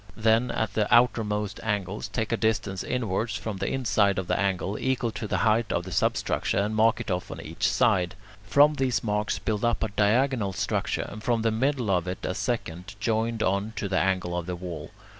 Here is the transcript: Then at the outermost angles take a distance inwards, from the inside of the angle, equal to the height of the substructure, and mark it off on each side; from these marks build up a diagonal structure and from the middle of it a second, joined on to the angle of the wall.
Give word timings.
Then 0.17 0.49
at 0.49 0.73
the 0.73 0.91
outermost 0.91 1.59
angles 1.61 2.07
take 2.07 2.31
a 2.31 2.35
distance 2.35 2.83
inwards, 2.83 3.35
from 3.35 3.57
the 3.57 3.67
inside 3.67 4.17
of 4.17 4.25
the 4.25 4.39
angle, 4.39 4.75
equal 4.79 5.11
to 5.11 5.27
the 5.27 5.37
height 5.45 5.71
of 5.71 5.83
the 5.83 5.91
substructure, 5.91 6.57
and 6.57 6.75
mark 6.75 6.99
it 6.99 7.11
off 7.11 7.29
on 7.29 7.39
each 7.39 7.69
side; 7.69 8.15
from 8.43 8.73
these 8.73 9.03
marks 9.03 9.37
build 9.37 9.63
up 9.63 9.83
a 9.83 9.89
diagonal 9.89 10.53
structure 10.53 11.07
and 11.07 11.21
from 11.21 11.43
the 11.43 11.51
middle 11.51 11.91
of 11.91 12.07
it 12.07 12.25
a 12.25 12.33
second, 12.33 12.95
joined 12.99 13.43
on 13.43 13.73
to 13.75 13.87
the 13.87 13.99
angle 13.99 14.35
of 14.35 14.47
the 14.47 14.55
wall. 14.55 14.89